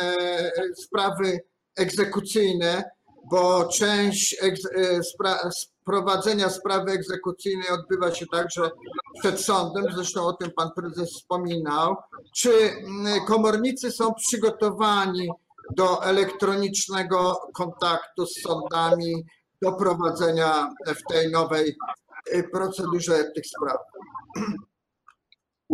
e, 0.00 0.50
sprawy 0.76 1.40
egzekucyjne 1.76 2.84
bo 3.30 3.64
część 3.64 4.36
e, 4.42 5.00
prowadzenia 5.84 6.50
sprawy 6.50 6.92
egzekucyjnej 6.92 7.68
odbywa 7.68 8.14
się 8.14 8.26
także 8.26 8.70
przed 9.20 9.40
sądem, 9.40 9.84
zresztą 9.94 10.26
o 10.26 10.32
tym 10.32 10.50
pan 10.56 10.70
prezes 10.76 11.10
wspominał. 11.12 11.96
Czy 12.34 12.50
komornicy 13.26 13.92
są 13.92 14.14
przygotowani 14.14 15.28
do 15.76 16.04
elektronicznego 16.04 17.40
kontaktu 17.54 18.26
z 18.26 18.42
sądami, 18.42 19.24
do 19.62 19.72
prowadzenia 19.72 20.70
w 20.86 21.12
tej 21.12 21.30
nowej 21.30 21.76
e, 22.30 22.42
procedurze 22.42 23.24
tych 23.24 23.46
spraw? 23.46 23.78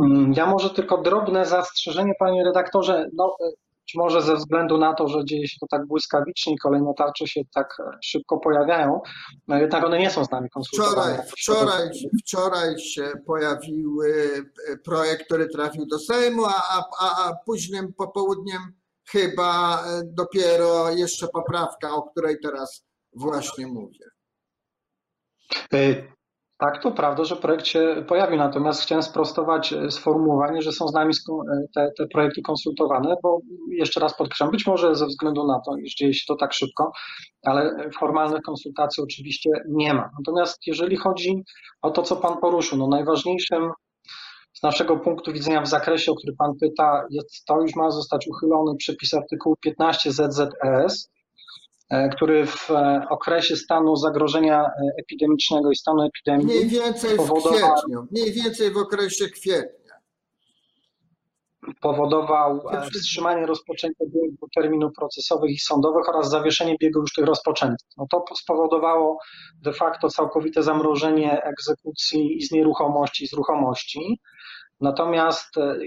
Mm, 0.02 0.32
ja 0.32 0.46
może 0.46 0.70
tylko 0.70 0.98
drobne 0.98 1.46
zastrzeżenie, 1.46 2.12
panie 2.18 2.44
redaktorze. 2.44 3.06
No, 3.12 3.36
być 3.90 3.94
może 3.94 4.22
ze 4.22 4.36
względu 4.36 4.78
na 4.78 4.94
to, 4.94 5.08
że 5.08 5.24
dzieje 5.24 5.48
się 5.48 5.56
to 5.60 5.66
tak 5.66 5.86
błyskawicznie 5.86 6.54
i 6.54 6.58
kolejne 6.58 6.94
tarcze 6.94 7.26
się 7.26 7.40
tak 7.54 7.76
e, 7.80 7.98
szybko 8.04 8.38
pojawiają, 8.38 9.00
no 9.48 9.56
jednak 9.56 9.84
one 9.84 9.98
nie 9.98 10.10
są 10.10 10.24
z 10.24 10.30
nami 10.30 10.50
konsultowane. 10.50 11.22
Wczoraj, 11.22 11.26
wczoraj, 11.26 11.90
wczoraj 12.22 12.78
się 12.78 13.12
pojawił 13.26 14.02
e, 14.02 14.76
projekt, 14.76 15.24
który 15.24 15.48
trafił 15.48 15.86
do 15.86 15.98
Sejmu, 15.98 16.44
a, 16.44 16.84
a, 17.00 17.28
a 17.28 17.32
późnym 17.46 17.92
popołudniem 17.92 18.60
chyba 19.08 19.82
e, 19.84 20.02
dopiero 20.04 20.90
jeszcze 20.90 21.28
poprawka, 21.28 21.94
o 21.94 22.02
której 22.02 22.36
teraz 22.42 22.84
właśnie 23.12 23.66
mówię. 23.66 24.06
Tak, 26.60 26.82
to 26.82 26.92
prawda, 26.92 27.24
że 27.24 27.36
projekt 27.36 27.66
się 27.66 28.04
pojawił, 28.08 28.38
natomiast 28.38 28.82
chciałem 28.82 29.02
sprostować 29.02 29.72
e, 29.72 29.90
sformułowanie, 29.90 30.62
że 30.62 30.72
są 30.72 30.88
z 30.88 30.92
nami 30.92 31.14
e, 31.14 31.56
te, 31.74 31.90
te 31.98 32.06
projekty 32.06 32.42
konsultowane, 32.42 33.16
bo 33.22 33.40
jeszcze 33.70 34.00
raz 34.00 34.16
podkreślam, 34.16 34.50
być 34.50 34.66
może 34.66 34.94
ze 34.94 35.06
względu 35.06 35.46
na 35.46 35.60
to, 35.66 35.76
iż 35.76 35.94
dzieje 35.94 36.14
się 36.14 36.24
to 36.28 36.36
tak 36.36 36.52
szybko, 36.52 36.92
ale 37.42 37.90
formalnych 37.98 38.42
konsultacji 38.42 39.02
oczywiście 39.02 39.50
nie 39.68 39.94
ma. 39.94 40.10
Natomiast 40.18 40.66
jeżeli 40.66 40.96
chodzi 40.96 41.42
o 41.82 41.90
to, 41.90 42.02
co 42.02 42.16
Pan 42.16 42.38
poruszył, 42.40 42.78
no 42.78 42.86
najważniejszym 42.86 43.70
z 44.52 44.62
naszego 44.62 44.96
punktu 44.96 45.32
widzenia 45.32 45.62
w 45.62 45.68
zakresie, 45.68 46.12
o 46.12 46.14
który 46.14 46.32
Pan 46.38 46.52
pyta, 46.60 47.06
jest 47.10 47.44
to, 47.44 47.60
już 47.60 47.76
ma 47.76 47.90
zostać 47.90 48.28
uchylony 48.28 48.76
przepis 48.76 49.14
artykułu 49.14 49.56
15 49.56 50.12
ZZES, 50.12 50.40
E, 50.64 50.86
który 52.16 52.46
w 52.46 52.70
e, 52.70 53.06
okresie 53.10 53.56
stanu 53.56 53.96
zagrożenia 53.96 54.64
e, 54.64 54.70
epidemicznego 54.98 55.70
i 55.70 55.76
stanu 55.76 56.02
epidemii. 56.02 56.46
Mniej 56.46 56.66
więcej 56.66 57.16
w 57.16 57.32
kwietniu, 57.48 58.06
mniej 58.10 58.32
więcej 58.32 58.70
w 58.70 58.76
okresie 58.76 59.28
kwietnia. 59.28 59.80
Powodował 61.80 62.60
wstrzymanie 62.94 63.46
rozpoczęcia 63.46 64.04
biegu 64.14 64.48
terminów 64.54 64.92
procesowych 64.98 65.50
i 65.50 65.58
sądowych 65.58 66.08
oraz 66.08 66.30
zawieszenie 66.30 66.76
biegu 66.80 67.00
już 67.00 67.12
tych 67.12 67.24
rozpoczętych. 67.24 67.88
No 67.96 68.06
to 68.10 68.24
spowodowało 68.36 69.18
de 69.62 69.72
facto 69.72 70.08
całkowite 70.08 70.62
zamrożenie 70.62 71.42
egzekucji 71.42 72.36
i 72.38 72.42
z 72.42 72.52
nieruchomości, 72.52 73.24
i 73.24 73.28
z 73.28 73.32
ruchomości. 73.32 74.20
Natomiast 74.80 75.58
e, 75.58 75.78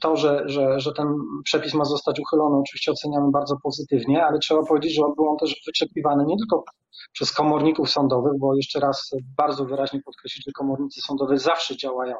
to, 0.00 0.16
że, 0.16 0.42
że, 0.46 0.80
że 0.80 0.92
ten 0.92 1.06
przepis 1.44 1.74
ma 1.74 1.84
zostać 1.84 2.20
uchylony, 2.20 2.56
oczywiście 2.56 2.92
oceniamy 2.92 3.30
bardzo 3.30 3.56
pozytywnie, 3.62 4.24
ale 4.24 4.38
trzeba 4.38 4.62
powiedzieć, 4.62 4.94
że 4.94 5.02
był 5.16 5.28
on 5.28 5.36
też 5.36 5.62
wyczekiwany 5.66 6.24
nie 6.26 6.36
tylko 6.36 6.64
przez 7.12 7.32
komorników 7.32 7.90
sądowych, 7.90 8.32
bo 8.38 8.56
jeszcze 8.56 8.80
raz 8.80 9.10
bardzo 9.36 9.64
wyraźnie 9.64 10.00
podkreślić, 10.04 10.44
że 10.46 10.52
komornicy 10.52 11.00
sądowe 11.00 11.38
zawsze 11.38 11.76
działają 11.76 12.16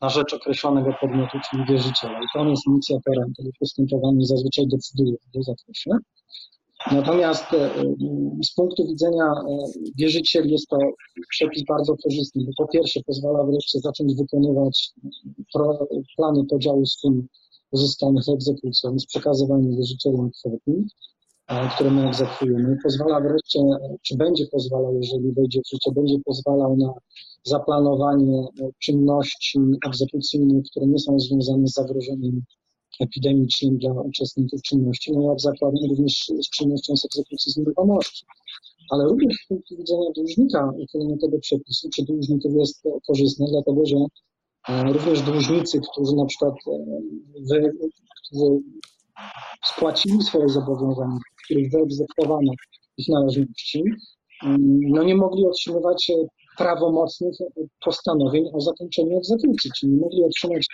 na 0.00 0.08
rzecz 0.08 0.34
określonego 0.34 0.90
podmiotu, 1.00 1.38
czyli 1.50 1.64
wierzyciela. 1.64 2.18
I 2.18 2.26
to 2.34 2.40
on 2.40 2.48
jest 2.48 2.66
inicjatorem 2.66 3.32
tego 3.36 3.50
postępowania 3.58 4.20
i 4.20 4.26
zazwyczaj 4.26 4.66
decyduje 4.66 5.16
w 5.28 5.32
tym 5.32 5.42
zakresie. 5.42 5.90
Natomiast 6.92 7.54
e, 7.54 7.70
z 8.44 8.54
punktu 8.54 8.86
widzenia 8.86 9.24
e, 9.24 9.56
wierzycieli 9.96 10.52
jest 10.52 10.68
to 10.68 10.78
przepis 11.28 11.64
bardzo 11.64 11.96
korzystny, 11.96 12.44
bo 12.44 12.64
po 12.64 12.72
pierwsze 12.72 13.00
pozwala 13.06 13.44
wreszcie 13.44 13.78
zacząć 13.78 14.14
wykonywać 14.16 14.90
plany 16.16 16.44
podziału 16.44 16.86
sum 16.86 17.28
uzyskanych 17.72 18.28
egzekucją 18.28 18.98
z 18.98 19.06
przekazywaniem 19.06 19.76
wierzycielom 19.76 20.30
kwoty, 20.30 20.84
e, 21.48 21.68
które 21.74 21.90
my 21.90 22.08
egzekwujemy. 22.08 22.76
Pozwala 22.82 23.20
wreszcie, 23.20 23.60
czy 24.02 24.16
będzie 24.16 24.46
pozwalał, 24.46 24.96
jeżeli 24.96 25.32
wejdzie 25.32 25.60
w 25.60 25.68
życie, 25.68 25.92
będzie 25.92 26.16
pozwalał 26.24 26.76
na 26.76 26.92
zaplanowanie 27.44 28.46
czynności 28.78 29.58
egzekucyjnych, 29.86 30.64
które 30.70 30.86
nie 30.86 30.98
są 30.98 31.20
związane 31.20 31.68
z 31.68 31.72
zagrożeniem 31.72 32.42
epidemicznym 33.00 33.78
dla 33.78 33.92
uczestników 33.92 34.62
czynności, 34.62 35.12
no 35.12 35.22
jak 35.22 35.40
zakładam 35.40 35.90
również 35.90 36.26
z 36.42 36.50
czynnością 36.50 36.96
z 36.96 37.04
egzekucji 37.04 37.52
z 37.52 37.56
nieruchomości. 37.56 38.26
Ale 38.90 39.04
również 39.04 39.36
z 39.44 39.48
punktu 39.48 39.76
widzenia 39.76 40.10
dłużnika 40.16 40.72
uchylenie 40.78 41.18
tego 41.18 41.38
przepisu, 41.38 41.88
czy 41.94 42.04
dłużników 42.04 42.52
jest 42.56 42.82
korzystne, 43.06 43.46
dlatego 43.50 43.86
że 43.86 43.96
e, 43.96 44.06
również 44.68 45.22
dłużnicy, 45.22 45.80
którzy 45.92 46.16
na 46.16 46.26
przykład 46.26 46.54
e, 46.54 46.70
wy, 47.50 47.72
którzy 48.24 48.60
spłacili 49.64 50.22
swoje 50.22 50.48
zobowiązania, 50.48 51.18
których 51.44 51.70
wyegzekwowano 51.72 52.52
ich 52.96 53.08
należności, 53.08 53.84
mm, 54.44 54.80
no 54.80 55.02
nie 55.02 55.14
mogli 55.14 55.46
otrzymywać 55.46 56.12
prawomocnych 56.58 57.34
postanowień 57.84 58.44
o 58.52 58.60
zakończeniu 58.60 59.18
egzekucji, 59.18 59.70
czyli 59.78 59.92
mogli 59.92 60.24
otrzymać 60.24 60.66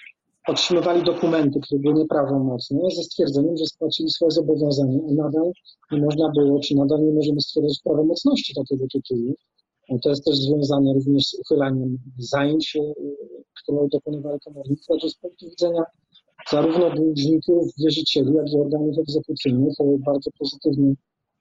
otrzymywali 0.48 1.02
dokumenty, 1.02 1.60
które 1.60 1.80
były 1.80 1.94
nieprawomocne, 1.94 2.78
ze 2.96 3.02
stwierdzeniem, 3.02 3.56
że 3.56 3.66
spłacili 3.66 4.10
swoje 4.10 4.30
zobowiązania, 4.30 4.98
a 5.08 5.12
nadal 5.12 5.52
nie 5.92 6.00
można 6.02 6.32
było, 6.36 6.60
czy 6.60 6.74
nadal 6.74 7.00
nie 7.00 7.12
możemy 7.12 7.40
stwierdzić 7.40 7.80
prawomocności 7.84 8.54
takiego 8.54 8.84
tytułu. 8.92 9.34
To 10.02 10.08
jest 10.08 10.24
też 10.24 10.36
związane 10.36 10.94
również 10.94 11.26
z 11.26 11.34
uchylaniem 11.34 11.98
zajęć, 12.18 12.76
e, 12.76 12.80
które 13.62 13.88
dokonywali 13.92 14.40
komornicy. 14.40 14.86
Także 14.88 15.08
z 15.08 15.14
punktu 15.14 15.50
widzenia 15.50 15.82
zarówno 16.50 16.90
dłużników, 16.90 17.72
wierzycieli, 17.78 18.34
jak 18.34 18.52
i 18.52 18.60
organów 18.60 18.98
egzekucyjnych 18.98 19.74
bardzo 20.06 20.30
pozytywnie 20.38 20.94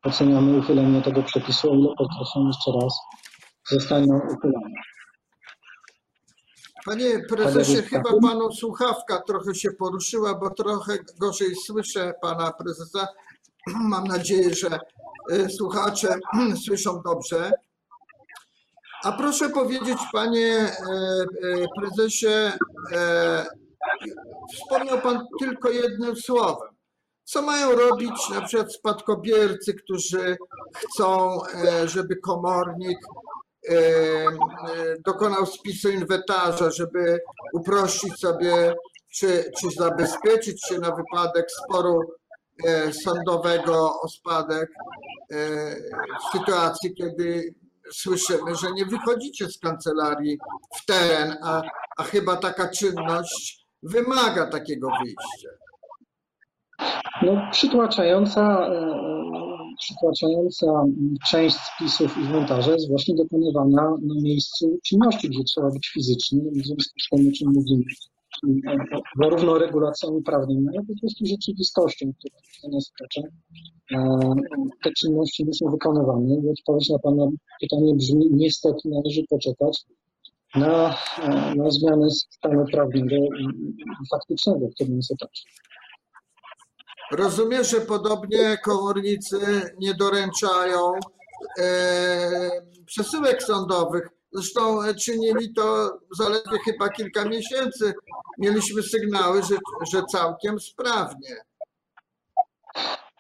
oceniamy 0.04 0.58
uchylenie 0.60 1.02
tego 1.02 1.24
przepisu, 1.24 1.72
o 1.72 1.76
ile 1.76 1.90
podkreślam 1.98 2.48
jeszcze 2.48 2.72
raz, 2.82 2.94
zostanie 3.70 4.14
uchylone. 4.14 4.70
Panie 6.86 7.20
prezesie, 7.30 7.82
chyba 7.82 8.10
panu 8.22 8.52
słuchawka 8.52 9.22
trochę 9.22 9.56
się 9.56 9.72
poruszyła, 9.72 10.36
bo 10.36 10.50
trochę 10.50 10.98
gorzej 11.20 11.56
słyszę 11.56 12.14
pana 12.22 12.52
prezesa. 12.52 13.08
Mam 13.92 14.04
nadzieję, 14.04 14.54
że 14.56 14.80
y, 15.32 15.50
słuchacze 15.50 16.16
słyszą 16.66 17.02
dobrze. 17.06 17.52
A 19.04 19.12
proszę 19.12 19.50
powiedzieć, 19.50 19.98
panie 20.14 20.58
e, 20.58 20.70
e, 20.70 21.66
prezesie, 21.80 22.52
e, 22.92 23.46
wspomniał 24.54 25.02
pan 25.02 25.28
tylko 25.40 25.70
jednym 25.70 26.16
słowem. 26.16 26.70
Co 27.24 27.42
mają 27.42 27.72
robić 27.72 28.30
na 28.30 28.42
przykład 28.42 28.74
spadkobiercy, 28.74 29.74
którzy 29.74 30.38
chcą, 30.76 31.40
żeby 31.86 32.16
komornik 32.16 32.98
dokonał 35.06 35.46
spisu 35.46 35.90
inwentarza, 35.90 36.72
żeby 36.72 37.20
uprościć 37.54 38.20
sobie, 38.20 38.76
czy, 39.14 39.52
czy 39.62 39.68
zabezpieczyć 39.78 40.68
się 40.68 40.80
na 40.80 40.96
wypadek 40.96 41.46
sporu 41.52 42.00
sądowego 43.04 44.02
o 44.02 44.08
spadek 44.10 44.70
w 46.28 46.38
sytuacji, 46.38 46.96
kiedy 46.96 47.54
słyszymy, 47.94 48.56
że 48.56 48.72
nie 48.76 48.86
wychodzicie 48.86 49.48
z 49.48 49.60
kancelarii 49.60 50.38
w 50.76 50.86
teren, 50.86 51.36
a, 51.44 51.62
a 51.98 52.04
chyba 52.04 52.36
taka 52.36 52.70
czynność 52.70 53.66
wymaga 53.84 54.48
takiego 54.48 54.88
wyjścia. 55.04 55.50
No, 57.22 57.48
przytłaczająca, 57.52 58.68
e, 58.68 58.96
przytłaczająca 59.80 60.66
część 61.30 61.56
spisów 61.56 62.18
inwentarza 62.18 62.72
jest 62.72 62.90
właśnie 62.90 63.16
dokonywana 63.16 63.98
na 64.02 64.22
miejscu 64.22 64.80
czynności, 64.84 65.30
gdzie 65.30 65.44
trzeba 65.44 65.70
być 65.70 65.88
fizycznie, 65.88 66.40
w 66.52 66.66
związku 66.66 67.00
z 67.00 67.10
tym, 67.10 67.28
o 67.28 67.32
czym 67.38 67.48
mówimy, 67.54 67.84
zarówno 69.22 69.58
regulacjami 69.58 70.24
prawnymi, 70.24 70.68
ale 70.70 70.86
po 70.88 70.94
prostu 71.02 71.26
rzeczywistością, 71.26 72.12
która 72.20 72.38
do 72.64 72.70
nas 72.70 72.90
wkracza. 72.90 73.22
E, 73.92 74.20
Te 74.84 74.92
czynności 74.92 75.46
nie 75.46 75.54
są 75.54 75.72
wykonywane 75.72 76.36
i 76.36 76.50
odpowiedź 76.50 76.90
na 76.90 77.00
Pana 77.00 77.28
pytanie 77.62 77.96
brzmi, 77.96 78.30
niestety 78.32 78.90
należy 78.90 79.24
poczekać 79.30 79.84
na, 80.56 80.96
e, 81.24 81.56
na 81.56 81.72
zmianę 81.72 82.10
stanu 82.10 82.66
prawnego 82.72 83.16
i 83.16 83.44
i 84.04 84.08
faktycznego, 84.12 84.70
który 84.76 84.90
nas 84.90 85.12
otacza. 85.12 85.44
Rozumiem, 87.12 87.64
że 87.64 87.82
podobnie 87.82 88.58
komornicy 88.58 89.38
nie 89.80 89.94
doręczają 89.94 90.92
e, 91.60 92.52
przesyłek 92.86 93.44
sądowych. 93.44 94.10
Zresztą 94.34 94.84
e, 94.84 94.96
czynili 94.96 95.54
to 95.54 95.98
zaledwie 96.18 96.58
chyba 96.66 96.90
kilka 96.90 97.26
miesięcy. 97.26 97.94
Mieliśmy 98.38 98.84
sygnały, 98.84 99.42
że, 99.44 99.56
że 99.94 100.04
całkiem 100.12 100.60
sprawnie. 100.60 101.36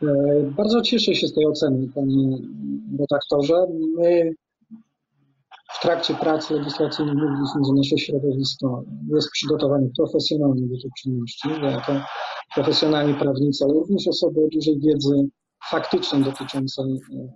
E, 0.03 0.08
Bardzo 0.58 0.82
cieszę 0.82 1.15
się 1.15 1.27
z 1.27 1.34
tej 1.34 1.46
oceny, 1.46 1.88
panie 1.96 2.38
redaktorze. 3.00 3.65
My 3.98 4.34
w 5.74 5.82
trakcie 5.82 6.13
pracy 6.13 6.53
legislacyjnej 6.53 7.15
mówiliśmy, 7.15 7.62
że 7.67 7.74
nasze 7.74 7.98
środowisko 7.98 8.84
jest 9.13 9.29
przygotowane 9.32 9.88
profesjonalnie 9.98 10.67
do 10.67 10.82
tej 10.82 10.91
czynności, 11.01 11.50
jako 11.62 11.93
profesjonalni 12.55 13.13
prawnicy, 13.13 13.63
ale 13.63 13.74
również 13.74 14.08
osoby 14.08 14.39
o 14.46 14.48
dużej 14.51 14.79
wiedzy 14.79 15.27
faktycznej 15.70 16.24
dotyczącej 16.24 16.86
e, 16.86 17.34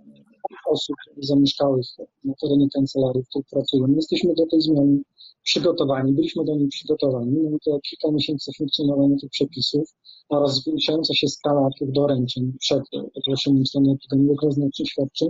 osób 0.66 0.96
zamieszkałych 1.22 1.86
na 2.24 2.34
terenie 2.40 2.68
kancelarii, 2.74 3.22
w 3.22 3.28
której 3.28 3.44
pracujemy. 3.50 3.94
Jesteśmy 3.96 4.34
do 4.34 4.46
tej 4.46 4.60
zmiany 4.60 4.98
przygotowani, 5.42 6.12
byliśmy 6.12 6.44
do 6.44 6.56
niej 6.56 6.68
przygotowani. 6.68 7.42
Mamy 7.42 7.58
to 7.64 7.80
kilka 7.80 8.10
miesięcy 8.14 8.50
funkcjonowania 8.58 9.16
tych 9.20 9.30
przepisów 9.30 9.94
oraz 10.28 10.54
zwiększająca 10.54 11.14
się 11.14 11.28
skala 11.28 11.68
tych 11.78 11.92
doręczeń 11.92 12.52
przed 12.60 12.82
ogłoszeniem 13.14 13.66
stanu 13.66 13.92
epidemii 13.92 14.28
jednoznacznie 14.30 14.86
świadczy, 14.86 15.26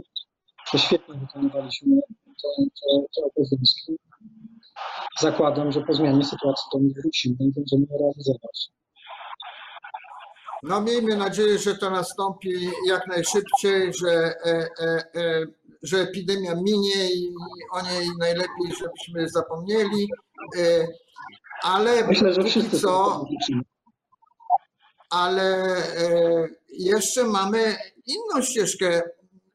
że 0.73 0.78
świetnie 0.78 1.14
wykonywaliśmy 1.14 2.00
te, 2.25 2.49
te, 2.64 3.07
te 3.14 3.21
obowiązki. 3.26 3.92
Zakładam, 5.21 5.73
że 5.73 5.80
po 5.80 5.95
zmianie 5.95 6.25
sytuacji 6.25 6.64
do 6.73 6.78
nich 6.78 6.97
wrócimy 6.97 7.37
i 7.40 7.52
będziemy 7.52 7.87
realizować. 8.00 8.71
No 10.62 10.80
miejmy 10.80 11.16
nadzieję, 11.16 11.59
że 11.59 11.75
to 11.75 11.90
nastąpi 11.90 12.50
jak 12.87 13.07
najszybciej, 13.07 13.92
że, 13.95 14.11
e, 14.11 14.68
e, 14.80 15.04
e, 15.14 15.47
że 15.82 15.99
epidemia 15.99 16.54
minie 16.54 17.14
i 17.14 17.35
o 17.73 17.82
niej 17.82 18.08
najlepiej, 18.18 18.76
żebyśmy 18.80 19.28
zapomnieli. 19.28 20.08
E, 20.56 20.87
ale 21.62 22.06
Myślę, 22.06 22.35
że 22.35 22.44
wszyscy 22.44 22.80
co, 22.80 23.25
ale 25.11 25.76
e, 25.76 26.49
jeszcze 26.68 27.25
mamy 27.25 27.76
inną 28.06 28.42
ścieżkę. 28.42 29.02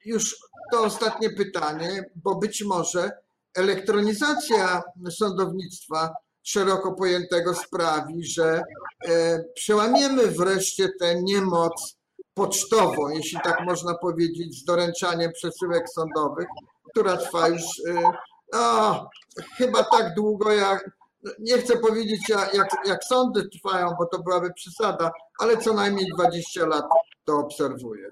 Już 0.05 0.37
to 0.71 0.83
ostatnie 0.83 1.29
pytanie, 1.29 2.05
bo 2.15 2.35
być 2.35 2.63
może 2.63 3.11
elektronizacja 3.55 4.83
sądownictwa 5.09 6.15
szeroko 6.43 6.93
pojętego 6.93 7.55
sprawi, 7.55 8.25
że 8.25 8.61
e, 9.07 9.43
przełamiemy 9.55 10.27
wreszcie 10.27 10.89
tę 10.99 11.23
niemoc 11.23 11.97
pocztową, 12.33 13.09
jeśli 13.09 13.39
tak 13.43 13.65
można 13.65 13.93
powiedzieć, 13.93 14.61
z 14.61 14.65
doręczaniem 14.65 15.31
przesyłek 15.31 15.83
sądowych, 15.89 16.47
która 16.91 17.17
trwa 17.17 17.47
już 17.47 17.63
e, 17.89 18.11
no, 18.53 19.09
chyba 19.57 19.83
tak 19.83 20.13
długo 20.15 20.51
jak, 20.51 20.91
nie 21.39 21.57
chcę 21.57 21.77
powiedzieć 21.77 22.29
jak, 22.29 22.71
jak 22.85 23.03
sądy 23.03 23.49
trwają, 23.49 23.89
bo 23.99 24.05
to 24.05 24.23
byłaby 24.23 24.53
przesada, 24.53 25.11
ale 25.39 25.57
co 25.57 25.73
najmniej 25.73 26.07
20 26.15 26.65
lat 26.65 26.85
to 27.25 27.37
obserwuję. 27.37 28.09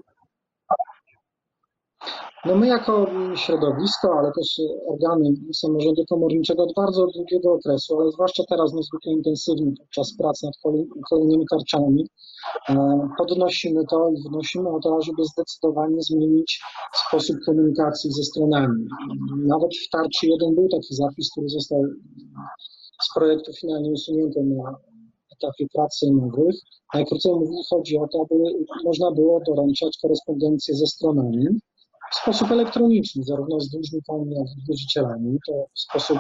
No 2.46 2.56
my 2.56 2.68
jako 2.68 3.06
środowisko, 3.36 4.20
ale 4.20 4.32
też 4.32 4.62
organy 4.88 5.34
samorządu 5.54 6.06
komorniczego 6.10 6.64
od 6.64 6.74
bardzo 6.76 7.08
długiego 7.08 7.54
okresu, 7.54 8.00
ale 8.00 8.12
zwłaszcza 8.12 8.44
teraz 8.50 8.74
niezwykle 8.74 9.12
intensywnie 9.12 9.72
podczas 9.80 10.14
prac 10.18 10.44
nad 10.44 10.54
kolej- 10.64 10.88
kolejnymi 11.10 11.46
tarczami, 11.52 12.08
e, 12.70 12.76
podnosimy 13.18 13.84
to 13.90 14.10
i 14.10 14.30
wnosimy 14.30 14.70
o 14.70 14.80
to, 14.80 15.02
żeby 15.02 15.24
zdecydowanie 15.26 16.02
zmienić 16.02 16.60
sposób 17.08 17.36
komunikacji 17.46 18.12
ze 18.12 18.24
stronami. 18.24 18.86
Nawet 19.48 19.72
w 19.76 19.90
tarczy 19.90 20.28
1 20.28 20.56
był 20.56 20.68
taki 20.70 20.96
zapis, 20.96 21.32
który 21.32 21.50
został 21.50 21.82
z 23.04 23.14
projektu 23.16 23.54
finalnie 23.54 23.92
usunięty 23.92 24.44
na 24.44 24.76
etapie 25.38 25.66
prac 25.74 25.98
sejmowych. 25.98 26.56
Najkrócej 26.94 27.32
mówiąc, 27.32 27.68
chodzi 27.70 27.98
o 27.98 28.08
to, 28.08 28.26
aby 28.32 28.36
można 28.84 29.12
było 29.12 29.40
doręczać 29.48 29.98
korespondencję 30.02 30.76
ze 30.76 30.88
stronami 30.88 31.48
w 32.12 32.16
sposób 32.16 32.52
elektroniczny, 32.52 33.24
zarówno 33.24 33.60
z 33.60 33.70
dłużnikami, 33.70 34.36
jak 34.36 34.48
i 34.58 34.62
z 34.62 34.68
wierzycielami. 34.68 35.38
To 35.48 35.66
w 35.76 35.80
sposób 35.80 36.18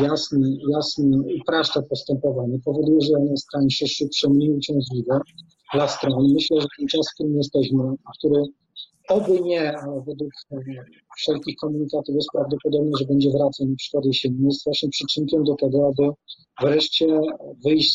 jasny, 0.00 0.56
jasny 0.70 1.18
upraszcza 1.40 1.82
postępowanie, 1.82 2.58
powoduje, 2.64 3.00
że 3.00 3.16
ono 3.16 3.30
jest 3.30 3.46
tańsze, 3.52 3.86
szybsze, 3.86 4.28
mniej 4.28 4.52
uciążliwe 4.52 5.20
dla 5.74 5.88
stron. 5.88 6.32
Myślę, 6.34 6.60
że 6.60 6.66
ten 6.78 6.86
czas, 6.86 7.06
w 7.10 7.14
którym 7.14 7.36
jesteśmy, 7.36 7.82
który 8.18 8.42
oby 9.08 9.40
nie, 9.40 9.78
ale 9.78 10.02
według 10.06 10.30
e, 10.52 10.56
wszelkich 11.16 11.56
komunikatów 11.56 12.14
jest 12.14 12.28
prawdopodobne, 12.32 12.90
że 12.98 13.04
będzie 13.04 13.30
wracał 13.30 13.66
na 13.66 13.76
przykład 13.76 14.04
jesienią, 14.04 14.36
jest 14.44 14.64
właśnie 14.64 14.88
przyczynkiem 14.88 15.44
do 15.44 15.54
tego, 15.54 15.86
aby 15.88 16.10
wreszcie 16.62 17.20
wyjść 17.64 17.94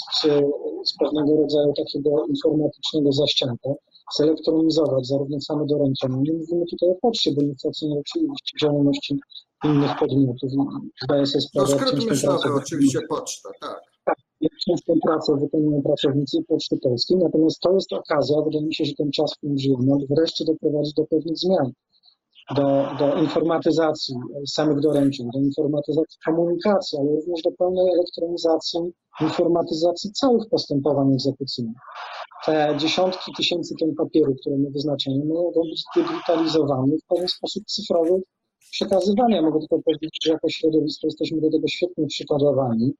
z 0.86 0.94
pewnego 1.00 1.36
rodzaju 1.42 1.74
takiego 1.74 2.26
informatycznego 2.26 3.12
zaścianka, 3.12 3.70
zelektronizować 4.18 5.08
zarówno 5.08 5.40
same 5.40 5.66
doręczenia. 5.66 6.16
Nie 6.22 6.34
mówimy 6.34 6.66
tutaj 6.70 6.90
o 6.90 6.96
poczcie, 7.02 7.32
bo 7.36 7.42
nie 7.42 7.54
oceniać 7.64 8.04
oczywiście 8.16 8.58
działalności 8.62 9.20
innych 9.64 9.98
podmiotów. 10.00 10.54
i 10.54 10.58
Zdaję 11.04 11.26
sobie 11.26 11.42
sprawę, 11.42 11.72
jak 11.72 11.88
skrót 11.88 12.10
myślowy, 12.10 12.54
oczywiście 12.54 13.00
poczta, 13.10 13.50
tak. 13.60 14.16
jak 14.42 14.52
ciężką 14.68 14.94
pracę 15.06 15.38
wykonują 15.42 15.82
pracownicy 15.82 16.44
Poczty 16.48 16.78
Polskiej, 16.78 17.18
natomiast 17.18 17.60
to 17.60 17.74
jest 17.74 17.94
okazja, 17.94 18.42
wydaje 18.42 18.66
mi 18.66 18.76
się, 18.76 18.86
że 18.86 18.94
ten 18.98 19.12
czas, 19.12 19.34
w 19.34 19.38
którym 19.38 19.58
żyjemy, 19.58 19.92
wreszcie 20.10 20.46
doprowadzić 20.46 20.94
do 20.94 21.06
pewnych 21.06 21.38
zmian, 21.38 21.72
do, 22.56 22.88
do 23.00 23.22
informatyzacji 23.22 24.16
samych 24.48 24.80
doręczeń, 24.80 25.30
do 25.34 25.40
informatyzacji 25.40 26.20
komunikacji, 26.26 26.98
ale 27.00 27.12
również 27.12 27.42
do 27.42 27.52
pełnej 27.52 27.94
elektronizacji, 27.94 28.80
informatyzacji 29.22 30.12
całych 30.12 30.50
postępowań 30.50 31.14
egzekucyjnych. 31.14 31.78
Te 32.46 32.76
dziesiątki 32.78 33.32
tysięcy 33.38 33.76
ton 33.80 33.96
papieru, 33.96 34.36
które 34.42 34.58
my 34.58 34.72
wyznaczamy, 34.72 35.26
mogą 35.26 35.62
być 35.62 35.84
digitalizowane 35.96 36.94
w 36.98 37.08
pewien 37.08 37.28
sposób 37.28 37.64
cyfrowy 37.66 38.22
przekazywania. 38.72 39.42
Mogę 39.42 39.60
tylko 39.60 39.84
powiedzieć, 39.86 40.18
że 40.24 40.32
jako 40.32 40.50
środowisko 40.50 41.08
jesteśmy 41.08 41.42
do 41.42 41.52
tego 41.52 41.68
świetnie 41.68 42.08
przygotowani 42.08 42.94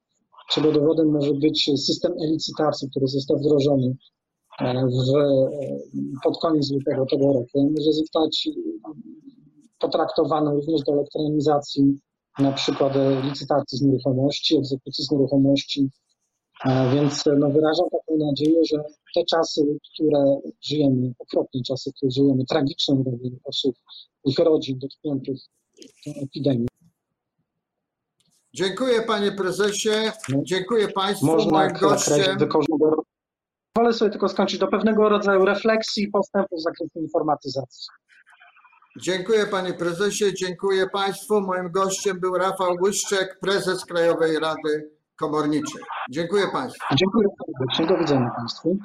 czego 0.52 0.72
dowodem 0.72 1.08
może 1.10 1.34
być 1.34 1.70
system 1.76 2.12
e-licytacji, 2.12 2.90
który 2.90 3.06
został 3.06 3.36
wdrożony 3.38 3.96
e, 4.60 4.86
w, 4.86 5.16
e, 5.16 5.50
pod 6.24 6.38
koniec 6.38 6.70
lutego 6.70 7.06
tego 7.06 7.26
roku. 7.26 7.70
Może 7.76 7.92
zostać 7.92 8.48
e, 8.48 8.52
potraktowany 9.82 10.50
również 10.50 10.80
do 10.82 10.92
elektronizacji 10.92 11.98
na 12.38 12.52
przykład 12.52 12.96
e, 12.96 13.22
licytacji 13.22 13.78
z 13.78 13.82
nieruchomości, 13.82 14.56
egzekucji 14.56 15.04
z 15.04 15.10
nieruchomości. 15.10 15.90
E, 16.64 16.94
Więc 16.94 17.26
e, 17.26 17.36
no, 17.36 17.50
wyrażam 17.50 17.86
taką 17.90 18.18
nadzieję, 18.26 18.60
że 18.72 18.76
te 19.14 19.24
czasy, 19.24 19.78
które 19.94 20.36
żyjemy, 20.60 21.12
okropne 21.18 21.60
czasy, 21.66 21.90
które 21.96 22.10
żyjemy, 22.10 22.44
tragiczne 22.44 22.96
dla 22.96 23.12
wielu 23.22 23.36
osób, 23.44 23.76
ich 24.24 24.38
rodzin 24.38 24.78
dotkniętych 24.78 25.38
tą 26.04 26.10
epidemią, 26.22 26.66
Dziękuję 28.54 29.02
panie 29.02 29.32
prezesie, 29.32 29.90
dziękuję 30.42 30.88
państwu. 30.88 31.26
można 31.26 31.50
Moim 31.50 31.72
gościem. 31.72 32.38
Wolę 33.76 33.92
sobie 33.92 34.10
tylko 34.10 34.28
skończyć 34.28 34.58
do 34.58 34.68
pewnego 34.68 35.08
rodzaju 35.08 35.44
refleksji 35.44 36.04
i 36.04 36.08
postępu 36.08 36.56
w 36.56 36.62
zakresie 36.62 37.00
informatyzacji. 37.00 37.86
Dziękuję 39.00 39.46
panie 39.46 39.74
prezesie, 39.74 40.34
dziękuję 40.34 40.86
państwu. 40.86 41.40
Moim 41.40 41.70
gościem 41.70 42.20
był 42.20 42.34
Rafał 42.34 42.76
Łyszczek, 42.82 43.38
prezes 43.40 43.84
Krajowej 43.84 44.38
Rady 44.38 44.90
Komorniczej. 45.16 45.82
Dziękuję 46.10 46.44
państwu. 46.52 46.86
Dziękuję 46.96 47.28
serdecznie. 47.46 47.86
Do 47.86 47.98
widzenia 47.98 48.30
Państwu. 48.36 48.78